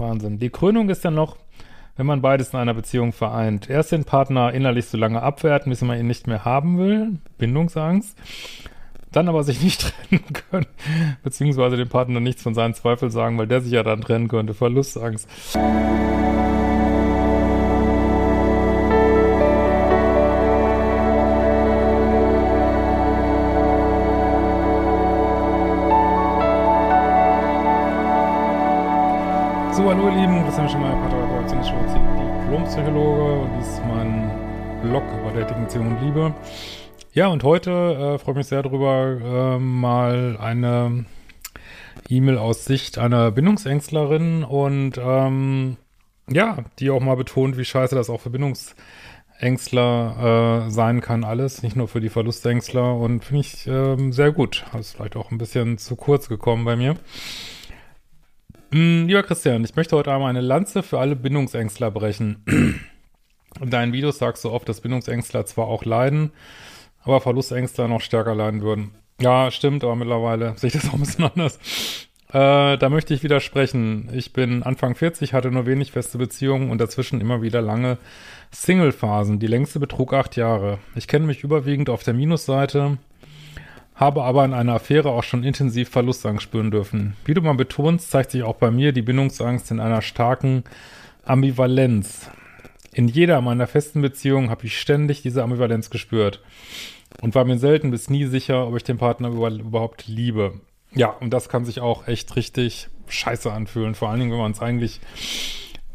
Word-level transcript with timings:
Wahnsinn. 0.00 0.38
Die 0.38 0.50
Krönung 0.50 0.88
ist 0.88 1.04
dann 1.04 1.14
noch, 1.14 1.36
wenn 1.96 2.06
man 2.06 2.22
beides 2.22 2.50
in 2.52 2.58
einer 2.58 2.74
Beziehung 2.74 3.12
vereint. 3.12 3.68
Erst 3.68 3.92
den 3.92 4.04
Partner 4.04 4.52
innerlich 4.52 4.86
so 4.86 4.96
lange 4.96 5.22
abwerten, 5.22 5.70
bis 5.70 5.82
man 5.82 5.98
ihn 5.98 6.06
nicht 6.06 6.26
mehr 6.26 6.44
haben 6.44 6.78
will, 6.78 7.18
Bindungsangst. 7.38 8.16
Dann 9.10 9.28
aber 9.28 9.42
sich 9.42 9.62
nicht 9.62 9.80
trennen 10.08 10.24
können, 10.50 10.66
beziehungsweise 11.22 11.76
dem 11.76 11.88
Partner 11.88 12.20
nichts 12.20 12.42
von 12.42 12.54
seinen 12.54 12.74
Zweifeln 12.74 13.10
sagen, 13.10 13.38
weil 13.38 13.46
der 13.46 13.60
sich 13.60 13.72
ja 13.72 13.82
dann 13.82 14.00
trennen 14.00 14.28
könnte, 14.28 14.54
Verlustangst. 14.54 15.28
Hallo 29.88 30.10
ihr 30.10 30.20
Lieben, 30.20 30.44
Christian 30.44 30.68
Schemmer, 30.68 30.90
Paartherapeut, 30.90 31.50
Diplompsychologe 32.44 33.40
und 33.40 33.50
dies 33.58 33.68
ist 33.68 33.82
mein 33.86 34.30
Blog 34.82 35.02
über 35.18 35.32
Dating, 35.32 35.64
und 35.80 36.02
Liebe. 36.02 36.34
Ja, 37.14 37.28
und 37.28 37.42
heute 37.42 37.70
äh, 37.70 38.18
freue 38.18 38.32
ich 38.32 38.36
mich 38.36 38.48
sehr 38.48 38.62
darüber, 38.62 39.56
äh, 39.56 39.58
mal 39.58 40.36
eine 40.38 41.06
E-Mail 42.06 42.36
aus 42.36 42.66
Sicht 42.66 42.98
einer 42.98 43.30
Bindungsängstlerin 43.30 44.44
und 44.44 44.98
ähm, 44.98 45.78
ja, 46.28 46.58
die 46.78 46.90
auch 46.90 47.00
mal 47.00 47.16
betont, 47.16 47.56
wie 47.56 47.64
scheiße 47.64 47.94
das 47.94 48.10
auch 48.10 48.20
für 48.20 48.28
Bindungsängstler 48.28 50.66
äh, 50.66 50.70
sein 50.70 51.00
kann, 51.00 51.24
alles, 51.24 51.62
nicht 51.62 51.76
nur 51.76 51.88
für 51.88 52.02
die 52.02 52.10
Verlustängstler 52.10 52.94
und 52.94 53.24
finde 53.24 53.40
ich 53.40 53.66
ähm, 53.66 54.12
sehr 54.12 54.32
gut. 54.32 54.66
Das 54.72 54.88
ist 54.88 54.96
vielleicht 54.96 55.16
auch 55.16 55.30
ein 55.30 55.38
bisschen 55.38 55.78
zu 55.78 55.96
kurz 55.96 56.28
gekommen 56.28 56.66
bei 56.66 56.76
mir. 56.76 56.96
Mm, 58.70 59.06
lieber 59.06 59.22
Christian, 59.22 59.64
ich 59.64 59.76
möchte 59.76 59.96
heute 59.96 60.12
einmal 60.12 60.28
eine 60.28 60.42
Lanze 60.42 60.82
für 60.82 60.98
alle 60.98 61.16
Bindungsängstler 61.16 61.90
brechen. 61.90 62.44
In 63.60 63.70
deinen 63.70 63.94
Videos 63.94 64.18
sagst 64.18 64.44
du 64.44 64.50
oft, 64.50 64.68
dass 64.68 64.82
Bindungsängstler 64.82 65.46
zwar 65.46 65.68
auch 65.68 65.86
leiden, 65.86 66.32
aber 67.02 67.20
Verlustängstler 67.22 67.88
noch 67.88 68.02
stärker 68.02 68.34
leiden 68.34 68.60
würden. 68.60 68.90
Ja, 69.20 69.50
stimmt, 69.50 69.84
aber 69.84 69.96
mittlerweile 69.96 70.52
sehe 70.56 70.68
ich 70.68 70.74
das 70.74 70.88
auch 70.88 70.94
ein 70.94 71.00
bisschen 71.00 71.24
anders. 71.24 71.58
Äh, 72.28 72.76
da 72.76 72.88
möchte 72.90 73.14
ich 73.14 73.22
widersprechen. 73.22 74.10
Ich 74.12 74.34
bin 74.34 74.62
Anfang 74.62 74.94
40, 74.94 75.32
hatte 75.32 75.50
nur 75.50 75.64
wenig 75.64 75.92
feste 75.92 76.18
Beziehungen 76.18 76.70
und 76.70 76.78
dazwischen 76.78 77.22
immer 77.22 77.40
wieder 77.40 77.62
lange 77.62 77.96
Single-Phasen. 78.50 79.38
Die 79.38 79.46
längste 79.46 79.80
betrug 79.80 80.12
acht 80.12 80.36
Jahre. 80.36 80.78
Ich 80.94 81.08
kenne 81.08 81.24
mich 81.24 81.42
überwiegend 81.42 81.88
auf 81.88 82.02
der 82.02 82.12
Minusseite 82.12 82.98
habe 83.98 84.22
aber 84.22 84.44
in 84.44 84.54
einer 84.54 84.74
Affäre 84.74 85.10
auch 85.10 85.24
schon 85.24 85.42
intensiv 85.42 85.90
Verlustangst 85.90 86.44
spüren 86.44 86.70
dürfen. 86.70 87.16
Wie 87.24 87.34
du 87.34 87.42
mal 87.42 87.54
betonst, 87.54 88.10
zeigt 88.10 88.30
sich 88.30 88.44
auch 88.44 88.54
bei 88.54 88.70
mir 88.70 88.92
die 88.92 89.02
Bindungsangst 89.02 89.70
in 89.72 89.80
einer 89.80 90.02
starken 90.02 90.62
Ambivalenz. 91.24 92.30
In 92.92 93.08
jeder 93.08 93.40
meiner 93.40 93.66
festen 93.66 94.00
Beziehungen 94.00 94.50
habe 94.50 94.66
ich 94.66 94.78
ständig 94.78 95.22
diese 95.22 95.42
Ambivalenz 95.42 95.90
gespürt 95.90 96.40
und 97.20 97.34
war 97.34 97.44
mir 97.44 97.58
selten 97.58 97.90
bis 97.90 98.08
nie 98.08 98.24
sicher, 98.24 98.68
ob 98.68 98.76
ich 98.76 98.84
den 98.84 98.98
Partner 98.98 99.28
überhaupt 99.28 100.06
liebe. 100.06 100.60
Ja, 100.94 101.08
und 101.08 101.30
das 101.30 101.48
kann 101.48 101.64
sich 101.64 101.80
auch 101.80 102.06
echt 102.06 102.36
richtig 102.36 102.88
scheiße 103.08 103.52
anfühlen, 103.52 103.94
vor 103.94 104.10
allen 104.10 104.20
Dingen, 104.20 104.32
wenn 104.32 104.38
man 104.38 104.52
es 104.52 104.60
eigentlich 104.60 105.00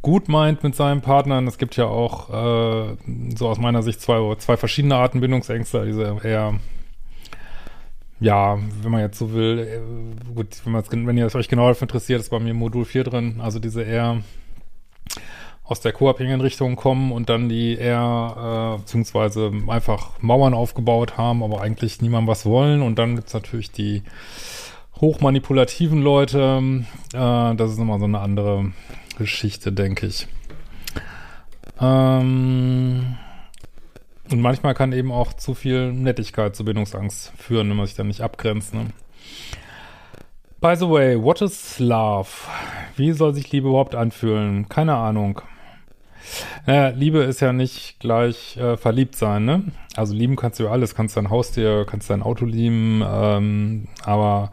gut 0.01 0.27
meint 0.27 0.63
mit 0.63 0.75
seinem 0.75 1.01
Partner. 1.01 1.41
Es 1.47 1.57
gibt 1.57 1.77
ja 1.77 1.85
auch 1.85 2.29
äh, 2.29 2.97
so 3.35 3.47
aus 3.47 3.59
meiner 3.59 3.81
Sicht 3.81 4.01
zwei, 4.01 4.35
zwei 4.35 4.57
verschiedene 4.57 4.95
Arten 4.95 5.21
Bindungsängste, 5.21 5.85
diese 5.85 6.17
eher 6.23 6.59
ja, 8.19 8.57
wenn 8.81 8.91
man 8.91 9.01
jetzt 9.01 9.17
so 9.19 9.33
will, 9.33 9.59
äh, 9.59 10.33
gut, 10.33 10.61
wenn, 10.65 11.07
wenn 11.07 11.17
ihr 11.17 11.25
es 11.25 11.35
euch 11.35 11.49
genau 11.49 11.67
dafür 11.67 11.83
interessiert, 11.83 12.19
ist 12.19 12.29
bei 12.29 12.39
mir 12.39 12.53
Modul 12.53 12.85
4 12.85 13.03
drin, 13.03 13.41
also 13.41 13.59
diese 13.59 13.81
eher 13.83 14.21
aus 15.63 15.79
der 15.79 15.93
co-abhängigen 15.93 16.41
Richtung 16.41 16.75
kommen 16.75 17.11
und 17.11 17.29
dann 17.29 17.47
die 17.47 17.75
eher, 17.75 18.75
äh, 18.75 18.81
beziehungsweise 18.81 19.51
einfach 19.67 20.21
Mauern 20.21 20.53
aufgebaut 20.53 21.17
haben, 21.17 21.41
aber 21.41 21.61
eigentlich 21.61 22.01
niemandem 22.01 22.27
was 22.27 22.45
wollen. 22.45 22.81
Und 22.81 22.99
dann 22.99 23.15
gibt's 23.15 23.33
natürlich 23.33 23.71
die 23.71 24.03
hochmanipulativen 24.99 26.01
Leute. 26.01 26.61
Äh, 27.13 27.55
das 27.55 27.71
ist 27.71 27.77
nochmal 27.77 27.99
so 27.99 28.05
eine 28.05 28.19
andere 28.19 28.71
Geschichte, 29.17 29.71
denke 29.71 30.07
ich. 30.07 30.27
Ähm, 31.79 33.17
und 34.33 34.41
manchmal 34.41 34.73
kann 34.73 34.91
eben 34.91 35.11
auch 35.11 35.33
zu 35.33 35.53
viel 35.53 35.93
Nettigkeit 35.93 36.55
zu 36.55 36.65
Bindungsangst 36.65 37.31
führen, 37.37 37.69
wenn 37.69 37.77
man 37.77 37.85
sich 37.85 37.95
dann 37.95 38.07
nicht 38.07 38.21
abgrenzt. 38.21 38.73
Ne? 38.73 38.87
By 40.59 40.75
the 40.75 40.89
way, 40.89 41.21
what 41.21 41.41
is 41.41 41.79
love? 41.79 42.29
Wie 42.95 43.11
soll 43.11 43.33
sich 43.33 43.51
Liebe 43.51 43.69
überhaupt 43.69 43.95
anfühlen? 43.95 44.67
Keine 44.69 44.95
Ahnung. 44.95 45.41
Naja, 46.65 46.89
Liebe 46.89 47.19
ist 47.19 47.41
ja 47.41 47.53
nicht 47.53 47.99
gleich 47.99 48.57
äh, 48.57 48.77
verliebt 48.77 49.15
sein, 49.15 49.45
ne? 49.45 49.63
Also 49.95 50.13
lieben 50.13 50.35
kannst 50.37 50.59
du 50.59 50.63
ja 50.63 50.71
alles, 50.71 50.95
kannst 50.95 51.17
dein 51.17 51.29
Haustier, 51.29 51.85
kannst 51.85 52.09
dein 52.09 52.23
Auto 52.23 52.45
lieben, 52.45 53.03
ähm, 53.05 53.87
aber 54.03 54.51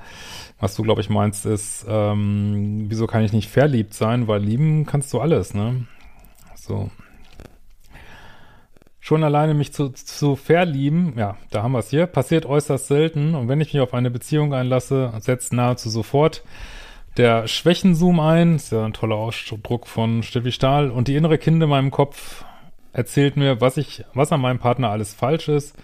was 0.59 0.75
du, 0.75 0.83
glaube 0.83 1.01
ich, 1.01 1.09
meinst, 1.09 1.47
ist, 1.47 1.87
ähm, 1.89 2.87
wieso 2.89 3.07
kann 3.07 3.25
ich 3.25 3.33
nicht 3.33 3.49
verliebt 3.49 3.95
sein? 3.95 4.29
Weil 4.29 4.43
lieben 4.43 4.85
kannst 4.85 5.13
du 5.13 5.21
alles, 5.21 5.55
ne? 5.55 5.87
So. 6.57 6.91
Schon 9.11 9.25
alleine 9.25 9.55
mich 9.55 9.73
zu, 9.73 9.89
zu 9.89 10.37
verlieben, 10.37 11.15
ja, 11.17 11.37
da 11.51 11.65
haben 11.65 11.73
wir 11.73 11.81
es 11.81 11.91
hier, 11.91 12.07
passiert 12.07 12.47
äußerst 12.47 12.87
selten. 12.87 13.35
Und 13.35 13.49
wenn 13.49 13.61
ich 13.61 13.75
mich 13.75 13.83
auf 13.83 13.93
eine 13.93 14.09
Beziehung 14.09 14.55
einlasse, 14.55 15.13
setzt 15.19 15.53
nahezu 15.53 15.91
sofort 15.91 16.45
der 17.17 17.49
Schwächenzoom 17.49 18.21
ein. 18.21 18.55
Ist 18.55 18.71
ja 18.71 18.85
ein 18.85 18.93
toller 18.93 19.17
Ausdruck 19.17 19.89
von 19.89 20.23
Steffi 20.23 20.53
Stahl. 20.53 20.93
Und 20.93 21.09
die 21.09 21.17
innere 21.17 21.39
Kind 21.39 21.61
in 21.61 21.69
meinem 21.69 21.91
Kopf 21.91 22.45
erzählt 22.93 23.37
mir, 23.37 23.61
was 23.61 23.79
ich, 23.79 24.05
was 24.15 24.31
an 24.31 24.43
meinem 24.43 24.61
Partner 24.61 24.91
alles 24.91 25.13
falsch 25.13 25.49
ist 25.49 25.75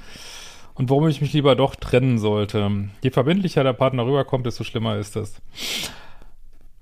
und 0.74 0.88
warum 0.88 1.08
ich 1.08 1.20
mich 1.20 1.32
lieber 1.32 1.56
doch 1.56 1.74
trennen 1.74 2.20
sollte. 2.20 2.70
Je 3.02 3.10
verbindlicher 3.10 3.64
der 3.64 3.72
Partner 3.72 4.06
rüberkommt, 4.06 4.46
desto 4.46 4.62
schlimmer 4.62 4.98
ist 4.98 5.16
es. 5.16 5.42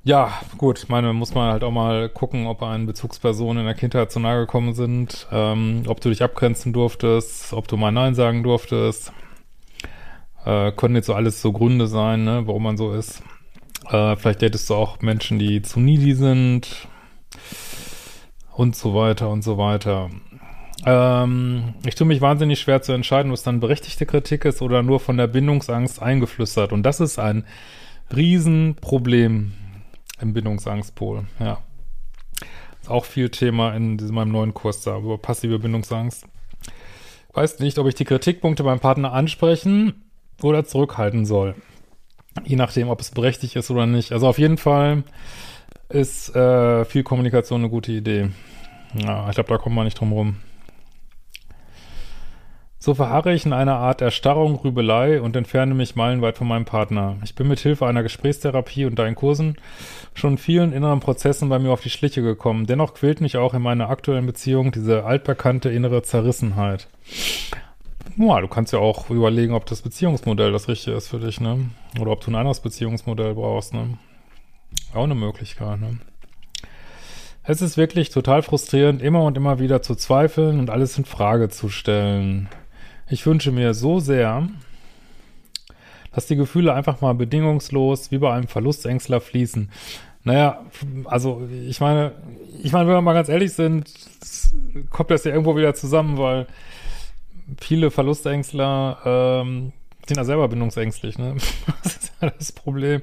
Ja, 0.07 0.39
gut, 0.59 0.85
meine, 0.89 1.15
muss 1.15 1.35
man 1.35 1.51
halt 1.51 1.65
auch 1.65 1.71
mal 1.71 2.11
gucken, 2.11 2.47
ob 2.47 2.63
ein 2.63 2.85
Bezugspersonen 2.85 3.61
in 3.61 3.65
der 3.65 3.75
Kindheit 3.75 4.13
zu 4.13 4.21
nahe 4.21 4.41
gekommen 4.41 4.75
sind, 4.75 5.27
ähm, 5.33 5.85
ob 5.87 6.03
du 6.03 6.11
dich 6.11 6.23
abgrenzen 6.23 6.75
durftest, 6.75 7.55
ob 7.55 7.69
du 7.69 7.79
mal 7.79 7.91
Nein 7.91 8.15
sagen 8.15 8.43
durftest. 8.43 9.13
Äh, 10.45 10.73
können 10.73 10.95
jetzt 10.95 11.07
so 11.07 11.15
alles 11.15 11.41
so 11.41 11.53
Gründe 11.53 11.87
sein, 11.87 12.25
ne, 12.25 12.43
warum 12.45 12.65
man 12.65 12.77
so 12.77 12.93
ist. 12.93 13.23
Äh, 13.89 14.17
vielleicht 14.17 14.43
datest 14.43 14.69
du 14.69 14.75
auch 14.75 15.01
Menschen, 15.01 15.39
die 15.39 15.63
zu 15.63 15.81
needy 15.81 16.13
sind 16.13 16.87
und 18.53 18.77
so 18.77 18.95
weiter 18.95 19.31
und 19.31 19.41
so 19.41 19.57
weiter. 19.57 20.11
Ähm, 20.85 21.77
ich 21.87 21.95
tue 21.95 22.07
mich 22.07 22.21
wahnsinnig 22.21 22.61
schwer 22.61 22.83
zu 22.83 22.93
entscheiden, 22.93 23.33
was 23.33 23.43
dann 23.43 23.59
berechtigte 23.59 24.05
Kritik 24.05 24.45
ist 24.45 24.61
oder 24.61 24.83
nur 24.83 25.01
von 25.01 25.17
der 25.17 25.29
Bindungsangst 25.29 26.03
eingeflüstert. 26.03 26.75
Und 26.75 26.83
das 26.83 27.01
ist 27.01 27.19
ein 27.19 27.47
Riesenproblem 28.15 29.53
im 30.25 30.33
Bindungsangstpol, 30.33 31.25
ja. 31.39 31.59
Ist 32.83 32.91
auch 32.91 33.05
viel 33.05 33.31
Thema 33.31 33.75
in 33.75 33.97
diesem, 33.97 34.17
meinem 34.17 34.33
neuen 34.33 34.55
Kurs 34.55 34.83
da 34.83 34.99
über 34.99 35.17
passive 35.19 35.59
Bindungsangst. 35.59 36.27
Weiß 37.33 37.59
nicht, 37.61 37.79
ob 37.79 37.87
ich 37.87 37.95
die 37.95 38.05
Kritikpunkte 38.05 38.65
beim 38.65 38.81
Partner 38.81 39.13
ansprechen 39.13 40.05
oder 40.43 40.65
zurückhalten 40.65 41.25
soll. 41.25 41.55
Je 42.45 42.57
nachdem, 42.57 42.89
ob 42.89 43.01
es 43.01 43.11
berechtigt 43.11 43.57
ist 43.57 43.71
oder 43.71 43.87
nicht. 43.87 44.13
Also 44.13 44.27
auf 44.27 44.39
jeden 44.39 44.59
Fall 44.59 45.05
ist 45.89 46.35
äh, 46.35 46.85
viel 46.85 47.05
Kommunikation 47.05 47.61
eine 47.61 47.71
gute 47.71 47.93
Idee. 47.93 48.31
Ja, 48.95 49.29
ich 49.29 49.35
glaube, 49.35 49.49
da 49.49 49.59
kommt 49.59 49.77
man 49.77 49.85
nicht 49.85 49.99
drum 49.99 50.13
rum. 50.13 50.37
So 52.85 52.93
verharre 52.93 53.33
ich 53.33 53.47
in 53.47 53.55
einer 53.55 53.77
Art 53.77 54.03
Erstarrung, 54.03 54.57
Rübelei 54.57 55.23
und 55.23 55.35
entferne 55.37 55.73
mich 55.73 55.97
meilenweit 55.97 56.37
von 56.37 56.47
meinem 56.47 56.67
Partner. 56.67 57.17
Ich 57.25 57.35
bin 57.35 57.49
mit 57.49 57.59
Hilfe 57.59 57.87
einer 57.87 58.03
Gesprächstherapie 58.03 58.85
und 58.85 58.99
deinen 58.99 59.15
Kursen 59.15 59.57
schon 60.13 60.37
vielen 60.37 60.75
inneren 60.75 61.01
Prozessen 61.01 61.49
bei 61.49 61.59
mir 61.59 61.71
auf 61.71 61.81
die 61.81 61.89
Schliche 61.89 62.21
gekommen. 62.21 62.67
Dennoch 62.67 62.93
quält 62.93 63.23
mich 63.23 63.39
auch 63.39 63.55
in 63.55 63.63
meiner 63.63 63.89
aktuellen 63.89 64.27
Beziehung 64.27 64.71
diese 64.71 65.05
altbekannte 65.05 65.71
innere 65.71 66.03
Zerrissenheit. 66.03 66.89
Ja, 68.19 68.43
du 68.43 68.49
kannst 68.49 68.75
ja 68.75 68.81
auch 68.81 69.09
überlegen, 69.09 69.55
ob 69.55 69.65
das 69.65 69.81
Beziehungsmodell 69.81 70.53
das 70.53 70.69
Richtige 70.69 70.95
ist 70.95 71.09
für 71.09 71.21
dich, 71.21 71.41
ne? 71.41 71.71
Oder 71.99 72.11
ob 72.11 72.21
du 72.21 72.31
ein 72.31 72.35
anderes 72.35 72.61
Beziehungsmodell 72.61 73.33
brauchst, 73.33 73.73
ne? 73.73 73.97
Auch 74.93 75.05
eine 75.05 75.15
Möglichkeit, 75.15 75.81
ne? 75.81 76.01
Es 77.45 77.63
ist 77.63 77.79
wirklich 77.79 78.11
total 78.11 78.43
frustrierend, 78.43 79.01
immer 79.01 79.23
und 79.23 79.39
immer 79.39 79.59
wieder 79.59 79.81
zu 79.81 79.95
zweifeln 79.95 80.59
und 80.59 80.69
alles 80.69 80.99
in 80.99 81.07
Frage 81.07 81.49
zu 81.49 81.71
stellen. 81.71 82.51
Ich 83.09 83.27
wünsche 83.27 83.53
mir 83.53 83.75
so 83.75 84.01
sehr, 84.01 84.49
dass 86.15 86.27
die 86.27 86.37
Gefühle 86.37 86.73
einfach 86.73 87.01
mal 87.01 87.15
bedingungslos 87.15 88.11
wie 88.11 88.19
bei 88.19 88.33
einem 88.33 88.49
Verlustängstler 88.49 89.21
fließen. 89.21 89.71
Naja, 90.23 90.65
also 91.05 91.47
ich 91.69 91.81
meine, 91.81 92.13
ich 92.63 92.73
meine, 92.73 92.87
wenn 92.87 92.95
wir 92.95 93.03
mal 93.03 93.13
ganz 93.13 93.29
ehrlich 93.29 93.53
sind, 93.53 93.93
kommt 94.89 95.11
das 95.11 95.25
ja 95.25 95.33
irgendwo 95.33 95.57
wieder 95.57 95.75
zusammen, 95.75 96.17
weil 96.17 96.47
viele 97.61 97.91
Verlustängstler 97.91 99.43
ähm, 99.45 99.73
sind 100.07 100.17
ja 100.17 100.25
selber 100.25 100.49
bindungsängstlich, 100.49 101.19
ne? 101.19 101.37
Das 101.83 101.97
ist 101.97 102.13
ja 102.21 102.31
das 102.31 102.53
Problem. 102.53 103.03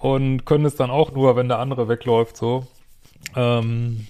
Und 0.00 0.46
können 0.46 0.64
es 0.64 0.76
dann 0.76 0.90
auch 0.90 1.12
nur, 1.12 1.36
wenn 1.36 1.48
der 1.48 1.58
andere 1.58 1.88
wegläuft, 1.88 2.36
so. 2.36 2.66
Ähm, 3.36 4.06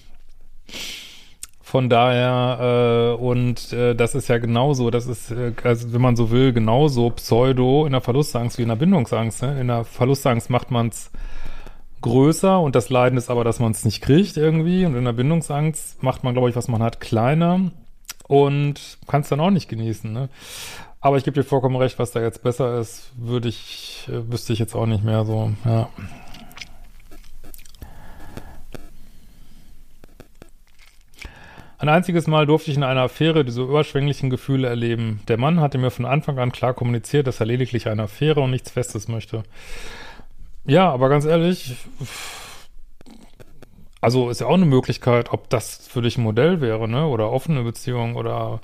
von 1.69 1.87
daher, 1.87 3.15
äh, 3.19 3.21
und 3.21 3.71
äh, 3.73 3.93
das 3.93 4.15
ist 4.15 4.27
ja 4.27 4.39
genauso, 4.39 4.89
das 4.89 5.05
ist, 5.05 5.29
äh, 5.29 5.53
also 5.63 5.93
wenn 5.93 6.01
man 6.01 6.15
so 6.15 6.31
will, 6.31 6.51
genauso 6.51 7.11
Pseudo 7.11 7.85
in 7.85 7.91
der 7.91 8.01
Verlustangst 8.01 8.57
wie 8.57 8.63
in 8.63 8.69
der 8.69 8.75
Bindungsangst. 8.75 9.43
Ne? 9.43 9.61
In 9.61 9.67
der 9.67 9.83
Verlustangst 9.83 10.49
macht 10.49 10.71
man 10.71 10.87
es 10.87 11.11
größer 12.01 12.59
und 12.59 12.75
das 12.75 12.89
Leiden 12.89 13.19
ist 13.19 13.29
aber, 13.29 13.43
dass 13.43 13.59
man 13.59 13.71
es 13.71 13.85
nicht 13.85 14.01
kriegt 14.01 14.35
irgendwie. 14.35 14.83
Und 14.83 14.95
in 14.95 15.05
der 15.05 15.13
Bindungsangst 15.13 16.01
macht 16.01 16.23
man, 16.23 16.33
glaube 16.33 16.49
ich, 16.49 16.55
was 16.55 16.69
man 16.69 16.81
hat, 16.81 17.01
kleiner 17.01 17.69
und 18.27 18.97
kann 19.05 19.21
es 19.21 19.29
dann 19.29 19.39
auch 19.39 19.51
nicht 19.51 19.69
genießen. 19.69 20.11
Ne? 20.11 20.29
Aber 21.01 21.17
ich 21.17 21.23
gebe 21.23 21.35
dir 21.35 21.43
vollkommen 21.43 21.75
recht, 21.75 21.99
was 21.99 22.09
da 22.09 22.19
jetzt 22.19 22.41
besser 22.41 22.79
ist, 22.79 23.11
würde 23.15 23.47
ich, 23.47 24.07
äh, 24.07 24.31
wüsste 24.31 24.53
ich 24.53 24.59
jetzt 24.59 24.73
auch 24.73 24.87
nicht 24.87 25.03
mehr 25.03 25.23
so, 25.23 25.51
ja. 25.65 25.87
Ein 31.79 31.87
einziges 31.87 32.27
Mal 32.27 32.45
durfte 32.45 32.71
ich 32.71 32.77
in 32.77 32.83
einer 32.83 33.03
Affäre 33.03 33.45
diese 33.45 33.61
überschwänglichen 33.61 34.29
Gefühle 34.29 34.67
erleben. 34.67 35.21
Der 35.29 35.37
Mann 35.37 35.61
hatte 35.61 35.77
mir 35.77 35.91
von 35.91 36.05
Anfang 36.05 36.37
an 36.37 36.51
klar 36.51 36.73
kommuniziert, 36.73 37.25
dass 37.25 37.39
er 37.39 37.45
lediglich 37.45 37.87
eine 37.87 38.03
Affäre 38.03 38.41
und 38.41 38.51
nichts 38.51 38.71
Festes 38.71 39.07
möchte. 39.07 39.43
Ja, 40.65 40.91
aber 40.91 41.07
ganz 41.07 41.23
ehrlich, 41.23 41.77
also 44.01 44.29
ist 44.29 44.41
ja 44.41 44.47
auch 44.47 44.55
eine 44.55 44.65
Möglichkeit, 44.65 45.31
ob 45.31 45.49
das 45.49 45.87
für 45.87 46.01
dich 46.01 46.17
ein 46.17 46.23
Modell 46.23 46.59
wäre, 46.59 46.89
ne? 46.89 47.07
Oder 47.07 47.31
offene 47.31 47.63
Beziehung 47.63 48.17
oder 48.17 48.59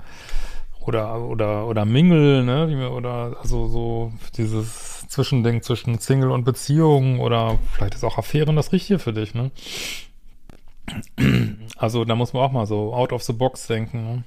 oder 0.81 1.21
oder 1.21 1.67
oder 1.67 1.85
Mingle, 1.85 2.43
ne? 2.43 2.89
Oder 2.89 3.37
also 3.41 3.67
so 3.67 4.11
dieses 4.35 5.07
Zwischending 5.07 5.61
zwischen 5.61 5.99
Single 5.99 6.31
und 6.31 6.43
Beziehung 6.43 7.21
oder 7.21 7.59
vielleicht 7.71 7.95
ist 7.95 8.03
auch 8.03 8.17
Affären 8.17 8.57
das 8.57 8.73
Richtige 8.73 8.99
für 8.99 9.13
dich, 9.13 9.33
ne? 9.33 9.51
Also 11.77 12.05
da 12.05 12.15
muss 12.15 12.33
man 12.33 12.43
auch 12.43 12.51
mal 12.51 12.65
so 12.65 12.93
out 12.93 13.11
of 13.11 13.23
the 13.23 13.33
box 13.33 13.67
denken. 13.67 14.23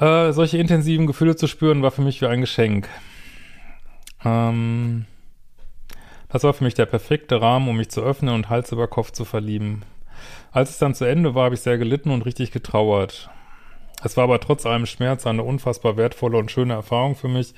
Ne? 0.00 0.06
Äh, 0.06 0.32
solche 0.32 0.58
intensiven 0.58 1.06
Gefühle 1.06 1.36
zu 1.36 1.46
spüren, 1.46 1.82
war 1.82 1.90
für 1.90 2.02
mich 2.02 2.20
wie 2.20 2.26
ein 2.26 2.40
Geschenk. 2.40 2.88
Ähm, 4.24 5.06
das 6.28 6.42
war 6.42 6.52
für 6.52 6.64
mich 6.64 6.74
der 6.74 6.86
perfekte 6.86 7.40
Rahmen, 7.40 7.68
um 7.68 7.76
mich 7.76 7.90
zu 7.90 8.02
öffnen 8.02 8.34
und 8.34 8.50
Hals 8.50 8.72
über 8.72 8.88
Kopf 8.88 9.12
zu 9.12 9.24
verlieben. 9.24 9.82
Als 10.50 10.70
es 10.70 10.78
dann 10.78 10.94
zu 10.94 11.04
Ende 11.04 11.34
war, 11.34 11.44
habe 11.44 11.54
ich 11.54 11.60
sehr 11.60 11.78
gelitten 11.78 12.10
und 12.10 12.22
richtig 12.22 12.50
getrauert. 12.50 13.30
Es 14.02 14.16
war 14.16 14.24
aber 14.24 14.40
trotz 14.40 14.66
allem 14.66 14.86
Schmerz 14.86 15.26
eine 15.26 15.42
unfassbar 15.42 15.96
wertvolle 15.96 16.38
und 16.38 16.50
schöne 16.50 16.74
Erfahrung 16.74 17.14
für 17.14 17.28
mich, 17.28 17.54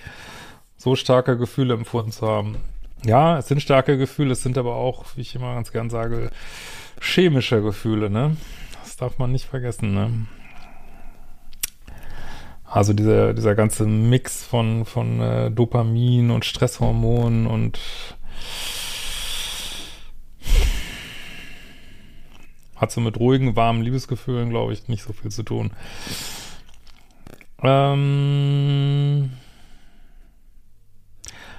so 0.76 0.94
starke 0.94 1.36
Gefühle 1.36 1.74
empfunden 1.74 2.12
zu 2.12 2.26
haben. 2.26 2.58
Ja, 3.04 3.38
es 3.38 3.48
sind 3.48 3.62
starke 3.62 3.98
Gefühle, 3.98 4.32
es 4.32 4.42
sind 4.42 4.58
aber 4.58 4.76
auch, 4.76 5.04
wie 5.16 5.22
ich 5.22 5.34
immer 5.34 5.54
ganz 5.54 5.72
gern 5.72 5.90
sage, 5.90 6.30
chemische 7.00 7.62
Gefühle, 7.62 8.10
ne? 8.10 8.36
Das 8.82 8.96
darf 8.96 9.18
man 9.18 9.32
nicht 9.32 9.46
vergessen, 9.46 9.94
ne? 9.94 10.26
Also 12.64 12.92
dieser, 12.92 13.32
dieser 13.32 13.54
ganze 13.54 13.86
Mix 13.86 14.44
von, 14.44 14.84
von 14.84 15.20
äh, 15.20 15.50
Dopamin 15.50 16.30
und 16.30 16.44
Stresshormonen 16.44 17.46
und 17.46 17.78
hat 22.76 22.92
so 22.92 23.00
mit 23.00 23.18
ruhigen, 23.18 23.56
warmen 23.56 23.82
Liebesgefühlen, 23.82 24.50
glaube 24.50 24.72
ich, 24.72 24.88
nicht 24.88 25.02
so 25.02 25.12
viel 25.12 25.30
zu 25.30 25.42
tun. 25.42 25.70
Ähm, 27.62 29.30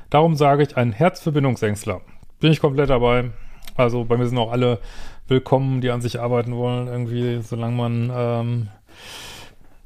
darum 0.09 0.35
sage 0.35 0.63
ich, 0.63 0.77
ein 0.77 0.91
Herz 0.91 1.21
für 1.21 1.31
Bindungsängstler. 1.31 2.01
Bin 2.39 2.51
ich 2.51 2.59
komplett 2.59 2.89
dabei. 2.89 3.31
Also 3.75 4.05
bei 4.05 4.17
mir 4.17 4.27
sind 4.27 4.37
auch 4.37 4.51
alle 4.51 4.79
willkommen, 5.27 5.81
die 5.81 5.89
an 5.89 6.01
sich 6.01 6.19
arbeiten 6.19 6.55
wollen, 6.55 6.87
irgendwie, 6.87 7.41
solange 7.41 7.75
man 7.75 8.11
ähm, 8.13 8.67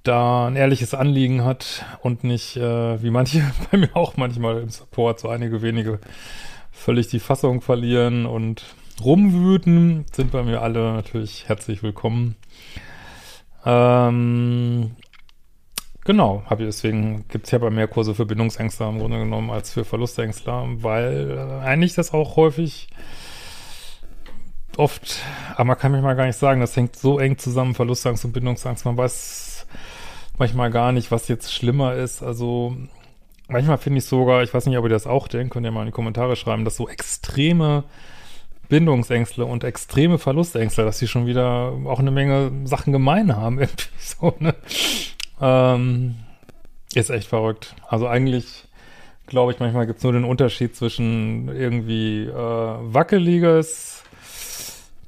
da 0.04 0.48
ein 0.48 0.56
ehrliches 0.56 0.94
Anliegen 0.94 1.44
hat 1.44 1.86
und 2.02 2.24
nicht, 2.24 2.58
äh, 2.58 3.02
wie 3.02 3.10
manche 3.10 3.44
bei 3.72 3.78
mir 3.78 3.96
auch 3.96 4.18
manchmal 4.18 4.62
im 4.62 4.70
Support, 4.70 5.20
so 5.20 5.30
einige 5.30 5.62
wenige 5.62 6.00
völlig 6.72 7.08
die 7.08 7.20
Fassung 7.20 7.62
verlieren 7.62 8.26
und 8.26 8.64
rumwüten, 9.04 10.06
sind 10.12 10.32
bei 10.32 10.44
mir 10.44 10.62
alle 10.62 10.94
natürlich 10.94 11.48
herzlich 11.48 11.84
willkommen. 11.84 12.36
Ähm, 13.66 14.92
genau, 16.04 16.44
habe 16.48 16.64
ich 16.64 16.70
deswegen, 16.70 17.28
gibt 17.30 17.46
es 17.46 17.52
ja 17.52 17.58
bei 17.60 17.70
mehr 17.70 17.88
Kurse 17.88 18.16
für 18.16 18.26
Bindungsängste 18.26 18.84
im 18.84 19.00
Grunde 19.00 19.20
genommen 19.20 19.52
als 19.52 19.72
für 19.72 19.86
Verlustängstler, 19.86 20.66
weil 20.78 21.38
äh, 21.38 21.66
eigentlich 21.66 21.94
das 21.94 22.14
auch 22.14 22.36
häufig 22.36 22.90
oft, 24.78 25.20
aber 25.54 25.66
man 25.66 25.78
kann 25.78 25.92
mich 25.92 26.02
mal 26.02 26.16
gar 26.16 26.26
nicht 26.26 26.38
sagen, 26.38 26.62
das 26.62 26.76
hängt 26.76 26.96
so 26.96 27.20
eng 27.20 27.38
zusammen, 27.38 27.76
Verlustangst 27.76 28.26
und 28.26 28.34
Bindungsangst. 28.34 28.86
Man 28.86 28.98
weiß 28.98 29.66
manchmal 30.38 30.72
gar 30.72 30.92
nicht, 30.92 31.12
was 31.12 31.28
jetzt 31.28 31.54
schlimmer 31.54 31.94
ist. 31.94 32.24
Also 32.24 32.76
manchmal 33.48 33.78
finde 33.78 34.00
ich 34.00 34.06
sogar, 34.06 34.44
ich 34.44 34.54
weiß 34.54 34.66
nicht, 34.66 34.78
ob 34.78 34.86
ihr 34.86 34.90
das 34.90 35.08
auch 35.08 35.28
denkt, 35.28 35.54
könnt 35.54 35.66
ihr 35.66 35.72
mal 35.72 35.82
in 35.82 35.88
die 35.88 35.92
Kommentare 35.92 36.36
schreiben, 36.36 36.66
dass 36.66 36.78
so 36.78 36.88
extreme 36.88 37.84
Bindungsängste 38.70 39.46
und 39.46 39.64
extreme 39.64 40.18
Verlustängste, 40.18 40.84
dass 40.84 40.98
sie 40.98 41.08
schon 41.08 41.26
wieder 41.26 41.74
auch 41.86 42.00
eine 42.00 42.12
Menge 42.12 42.52
Sachen 42.64 42.94
gemein 42.94 43.36
haben. 43.36 43.60
Irgendwie 43.60 43.90
so, 44.00 44.34
ne? 44.40 44.56
ähm, 45.42 46.16
ist 46.96 47.10
echt 47.10 47.28
verrückt. 47.28 47.76
Also 47.88 48.08
eigentlich 48.08 48.68
glaube 49.32 49.54
ich, 49.54 49.60
manchmal 49.60 49.88
gibt 49.88 50.00
es 50.00 50.04
nur 50.04 50.14
den 50.14 50.26
Unterschied 50.26 50.76
zwischen 50.76 51.48
irgendwie 51.48 52.26
äh, 52.26 52.34
wackeliges 52.34 54.04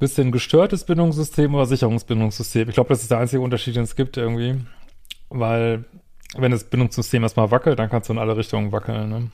bisschen 0.03 0.33
gestörtes 0.33 0.83
Bindungssystem 0.83 1.55
oder 1.55 1.65
Sicherungsbindungssystem. 1.65 2.67
Ich 2.67 2.75
glaube, 2.75 2.89
das 2.89 3.01
ist 3.01 3.09
der 3.09 3.19
einzige 3.19 3.41
Unterschied, 3.41 3.77
den 3.77 3.83
es 3.83 3.95
gibt 3.95 4.17
irgendwie. 4.17 4.59
Weil, 5.29 5.85
wenn 6.35 6.51
das 6.51 6.65
Bindungssystem 6.65 7.23
erstmal 7.23 7.51
wackelt, 7.51 7.79
dann 7.79 7.89
kannst 7.89 8.09
du 8.09 8.13
in 8.13 8.19
alle 8.19 8.35
Richtungen 8.35 8.73
wackeln, 8.73 9.09
ne? 9.09 9.31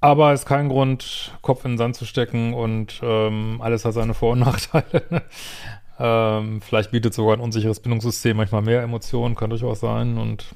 Aber 0.00 0.32
ist 0.32 0.46
kein 0.46 0.68
Grund, 0.68 1.32
Kopf 1.42 1.64
in 1.64 1.72
den 1.72 1.78
Sand 1.78 1.96
zu 1.96 2.06
stecken 2.06 2.54
und 2.54 3.00
ähm, 3.02 3.60
alles 3.60 3.84
hat 3.84 3.92
seine 3.92 4.14
Vor- 4.14 4.32
und 4.32 4.40
Nachteile. 4.40 5.24
ähm, 5.98 6.62
vielleicht 6.62 6.92
bietet 6.92 7.12
sogar 7.12 7.36
ein 7.36 7.40
unsicheres 7.40 7.80
Bindungssystem 7.80 8.36
manchmal 8.36 8.62
mehr 8.62 8.82
Emotionen, 8.82 9.34
kann 9.34 9.50
durchaus 9.50 9.80
sein. 9.80 10.16
Und 10.16 10.46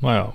naja, 0.00 0.32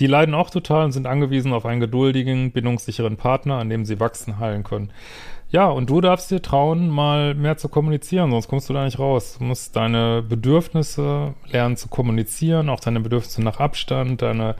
Die 0.00 0.06
leiden 0.06 0.34
auch 0.34 0.48
total 0.48 0.86
und 0.86 0.92
sind 0.92 1.06
angewiesen 1.06 1.52
auf 1.52 1.66
einen 1.66 1.80
geduldigen, 1.80 2.52
bindungssicheren 2.52 3.18
Partner, 3.18 3.58
an 3.58 3.68
dem 3.68 3.84
sie 3.84 4.00
wachsen, 4.00 4.38
heilen 4.38 4.64
können. 4.64 4.90
Ja, 5.50 5.66
und 5.66 5.90
du 5.90 6.00
darfst 6.00 6.30
dir 6.30 6.40
trauen, 6.40 6.88
mal 6.88 7.34
mehr 7.34 7.56
zu 7.58 7.68
kommunizieren, 7.68 8.30
sonst 8.30 8.48
kommst 8.48 8.68
du 8.68 8.72
da 8.72 8.84
nicht 8.84 8.98
raus. 8.98 9.36
Du 9.38 9.44
musst 9.44 9.76
deine 9.76 10.22
Bedürfnisse 10.22 11.34
lernen 11.46 11.76
zu 11.76 11.88
kommunizieren, 11.88 12.70
auch 12.70 12.80
deine 12.80 13.00
Bedürfnisse 13.00 13.42
nach 13.42 13.58
Abstand, 13.58 14.22
deine, 14.22 14.54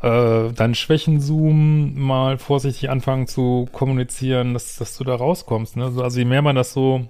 äh, 0.00 0.52
deine 0.52 0.74
Schwächen 0.74 1.20
zoomen, 1.20 2.00
mal 2.00 2.38
vorsichtig 2.38 2.88
anfangen 2.88 3.26
zu 3.26 3.68
kommunizieren, 3.72 4.54
dass, 4.54 4.76
dass 4.76 4.96
du 4.96 5.04
da 5.04 5.16
rauskommst. 5.16 5.76
Ne? 5.76 5.92
Also 6.00 6.18
je 6.18 6.24
mehr 6.24 6.40
man 6.40 6.54
das 6.56 6.72
so, 6.72 7.06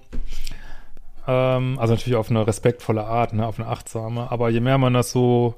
ähm, 1.27 1.77
also 1.79 1.93
natürlich 1.93 2.17
auf 2.17 2.29
eine 2.31 2.45
respektvolle 2.45 3.05
Art, 3.05 3.33
ne? 3.33 3.45
auf 3.45 3.59
eine 3.59 3.69
achtsame, 3.69 4.31
aber 4.31 4.49
je 4.49 4.59
mehr 4.59 4.79
man 4.79 4.95
das 4.95 5.11
so 5.11 5.55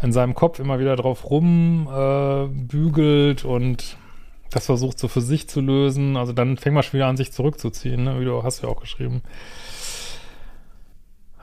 in 0.00 0.12
seinem 0.12 0.34
Kopf 0.34 0.58
immer 0.58 0.78
wieder 0.78 0.96
drauf 0.96 1.30
rumbügelt 1.30 1.94
äh, 3.44 3.46
und 3.46 3.96
das 4.50 4.66
versucht 4.66 4.98
so 4.98 5.08
für 5.08 5.20
sich 5.20 5.48
zu 5.48 5.60
lösen, 5.60 6.16
also 6.16 6.32
dann 6.32 6.56
fängt 6.56 6.74
man 6.74 6.82
schon 6.82 6.94
wieder 6.94 7.06
an, 7.06 7.16
sich 7.16 7.32
zurückzuziehen, 7.32 8.04
ne? 8.04 8.18
wie 8.20 8.24
du 8.24 8.42
hast 8.42 8.62
ja 8.62 8.68
auch 8.68 8.80
geschrieben. 8.80 9.22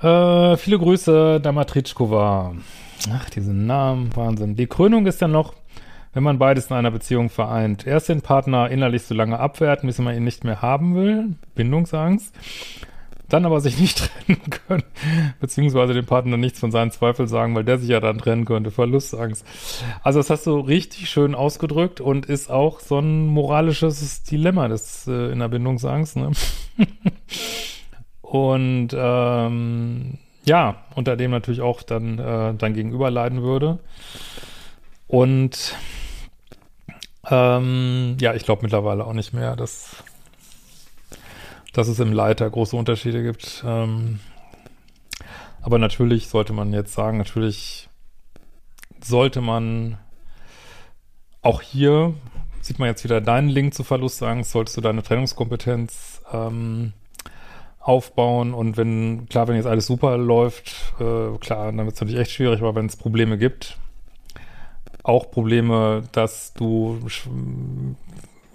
Äh, 0.02 0.58
viele 0.58 0.80
Grüße, 0.80 1.40
Damatrichkova. 1.40 2.56
Ach, 3.12 3.30
diesen 3.30 3.68
Namen, 3.68 4.16
Wahnsinn. 4.16 4.56
Die 4.56 4.68
Krönung 4.68 5.06
ist 5.06 5.22
dann 5.22 5.32
noch, 5.32 5.54
wenn 6.14 6.24
man 6.24 6.40
beides 6.40 6.68
in 6.68 6.76
einer 6.76 6.92
Beziehung 6.92 7.30
vereint. 7.30 7.86
Erst 7.86 8.10
den 8.10 8.22
Partner 8.22 8.72
innerlich 8.72 9.04
so 9.04 9.14
lange 9.14 9.40
abwerten, 9.40 9.88
bis 9.88 10.00
man 10.00 10.16
ihn 10.16 10.24
nicht 10.24 10.44
mehr 10.44 10.62
haben 10.62 10.96
will, 10.96 11.36
Bindungsangst 11.54 12.34
dann 13.29 13.46
aber 13.46 13.62
sich 13.62 13.79
nicht 13.79 13.98
trennen 14.25 14.41
können, 14.50 14.84
beziehungsweise 15.39 15.94
dem 15.94 16.05
Partner 16.05 16.38
nichts 16.38 16.60
von 16.60 16.72
seinen 16.72 16.91
Zweifeln 16.91 17.27
sagen, 17.27 17.55
weil 17.55 17.63
der 17.63 17.77
sich 17.77 17.89
ja 17.89 18.00
dann 18.00 18.17
trennen 18.17 18.46
könnte, 18.46 18.72
Verlustangst. 18.72 19.46
Also 20.03 20.20
das 20.20 20.29
hast 20.29 20.46
du 20.46 20.60
richtig 20.60 21.10
schön 21.10 21.36
ausgedrückt 21.36 22.01
und 22.01 22.25
ist 22.25 22.50
auch 22.50 22.79
so 22.79 23.00
ein 23.00 23.27
moralisches 23.27 24.24
Dilemma 24.24 24.67
das 24.67 25.08
äh, 25.08 25.32
in 25.32 25.39
der 25.39 25.48
Bindungsangst. 25.48 26.17
Ne? 26.17 26.32
und 28.22 28.89
ähm, 28.94 30.17
ja, 30.46 30.84
unter 30.96 31.15
dem 31.15 31.32
natürlich 31.32 31.62
auch 31.62 31.82
dann 31.82 32.20
äh, 32.20 32.53
dein 32.53 32.74
Gegenüber 32.74 33.10
leiden 33.10 33.41
würde. 33.41 33.79
Und 35.08 35.75
ähm, 37.29 38.17
ja, 38.20 38.34
ich 38.34 38.44
glaube 38.44 38.62
mittlerweile 38.63 39.05
auch 39.05 39.13
nicht 39.13 39.34
mehr, 39.34 39.55
dass 39.55 40.03
dass 41.75 41.88
es 41.88 42.00
im 42.00 42.13
Leiter 42.13 42.50
große 42.50 42.75
Unterschiede 42.75 43.24
gibt. 43.24 43.63
Ähm, 43.65 44.20
aber 45.62 45.77
natürlich 45.77 46.27
sollte 46.27 46.53
man 46.53 46.74
jetzt 46.74 46.94
sagen, 46.94 47.17
natürlich 47.17 47.89
sollte 49.03 49.41
man 49.41 49.98
auch 51.41 51.62
hier 51.62 52.13
sieht 52.65 52.79
man 52.79 52.88
jetzt 52.88 53.03
wieder 53.03 53.22
deinen 53.22 53.48
Link 53.48 53.75
zu 53.75 53.84
Verlustangst, 53.84 54.50
solltest 54.51 54.75
du 54.75 54.82
deine 54.82 55.03
Trennungskompetenz 55.03 56.24
ähm, 56.34 56.94
aufbauen 57.79 58.55
und 58.55 58.75
wenn, 58.75 59.29
klar, 59.29 59.48
wenn 59.48 59.55
jetzt 59.55 59.67
alles 59.67 59.86
super 59.86 60.17
läuft, 60.17 60.96
äh, 61.00 61.38
klar, 61.38 61.67
dann 61.67 61.77
wird 61.86 61.94
es 61.94 62.01
natürlich 62.01 62.20
echt 62.20 62.32
schwierig, 62.32 62.62
aber 62.62 62.74
wenn 62.74 62.88
es 62.88 62.96
Probleme 62.96 63.38
gibt, 63.38 63.77
auch 65.03 65.29
Probleme, 65.29 66.01
dass 66.12 66.55
du 66.55 67.00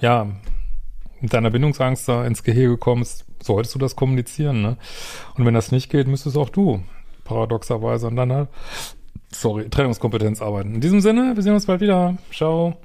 ja 0.00 0.26
mit 1.20 1.32
deiner 1.32 1.50
Bindungsangst 1.50 2.08
da 2.08 2.24
ins 2.24 2.42
Gehege 2.42 2.76
kommst, 2.76 3.24
solltest 3.42 3.74
du 3.74 3.78
das 3.78 3.96
kommunizieren, 3.96 4.62
ne? 4.62 4.76
Und 5.34 5.44
wenn 5.46 5.54
das 5.54 5.72
nicht 5.72 5.90
geht, 5.90 6.06
müsstest 6.06 6.36
auch 6.36 6.48
du 6.48 6.82
paradoxerweise 7.24 8.08
an 8.08 8.16
deiner, 8.16 8.48
sorry, 9.32 9.68
Trennungskompetenz 9.68 10.42
arbeiten. 10.42 10.74
In 10.74 10.80
diesem 10.80 11.00
Sinne, 11.00 11.32
wir 11.36 11.42
sehen 11.42 11.54
uns 11.54 11.66
bald 11.66 11.80
wieder. 11.80 12.16
Ciao. 12.32 12.76